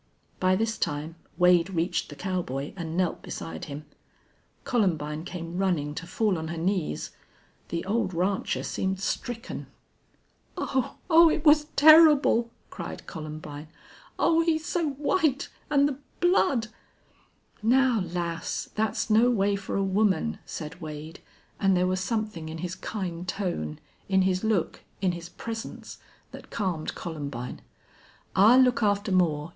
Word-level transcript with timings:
By 0.39 0.55
this 0.55 0.79
time 0.79 1.13
Wade 1.37 1.69
reached 1.69 2.09
the 2.09 2.15
cowboy 2.15 2.73
and 2.75 2.97
knelt 2.97 3.21
beside 3.21 3.65
him. 3.65 3.85
Columbine 4.63 5.25
came 5.25 5.59
running 5.59 5.93
to 5.93 6.07
fall 6.07 6.39
on 6.39 6.47
her 6.47 6.57
knees. 6.57 7.11
The 7.69 7.85
old 7.85 8.11
rancher 8.11 8.63
seemed 8.63 8.99
stricken. 8.99 9.67
"Oh 10.57 10.95
Oh! 11.07 11.29
it 11.29 11.45
was 11.45 11.65
terrible" 11.75 12.49
cried 12.71 13.05
Columbine. 13.05 13.67
"Oh 14.17 14.39
he's 14.41 14.65
so 14.65 14.89
white 14.93 15.49
and 15.69 15.87
the 15.87 15.99
blood" 16.19 16.69
"Now, 17.61 17.99
lass, 18.03 18.69
that's 18.73 19.11
no 19.11 19.29
way 19.29 19.55
for 19.55 19.75
a 19.75 19.83
woman," 19.83 20.39
said 20.47 20.81
Wade, 20.81 21.19
and 21.59 21.77
there 21.77 21.85
was 21.85 21.99
something 21.99 22.49
in 22.49 22.57
his 22.57 22.73
kind 22.73 23.27
tone, 23.27 23.77
in 24.09 24.23
his 24.23 24.43
look, 24.43 24.81
in 24.99 25.11
his 25.11 25.29
presence, 25.29 25.99
that 26.31 26.49
calmed 26.49 26.95
Columbine. 26.95 27.61
"I'll 28.35 28.61
look 28.61 28.81
after 28.81 29.11
Moore. 29.11 29.49